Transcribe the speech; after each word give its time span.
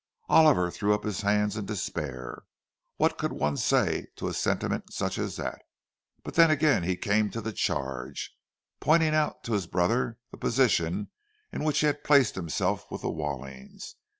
Oliver 0.29 0.71
threw 0.71 0.95
up 0.95 1.03
his 1.03 1.21
hands 1.21 1.55
in 1.55 1.67
despair. 1.67 2.41
What 2.97 3.19
could 3.19 3.31
one 3.31 3.55
say 3.55 4.07
to 4.15 4.29
a 4.29 4.33
sentiment 4.33 4.91
such 4.91 5.19
as 5.19 5.35
that? 5.35 5.61
—But 6.23 6.33
then 6.33 6.49
again 6.49 6.81
he 6.81 6.95
came 6.97 7.29
to 7.29 7.39
the 7.39 7.53
charge, 7.53 8.35
pointing 8.79 9.13
out 9.13 9.43
to 9.43 9.53
his 9.53 9.67
brother 9.67 10.17
the 10.31 10.37
position 10.37 11.11
in 11.51 11.63
which 11.63 11.81
he 11.81 11.85
had 11.85 12.03
placed 12.03 12.33
himself 12.33 12.89
with 12.89 13.03
the 13.03 13.11
Wallings. 13.11 13.93